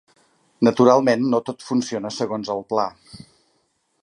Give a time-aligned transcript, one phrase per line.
[0.67, 2.89] Naturalment no tot funciona segons el pla.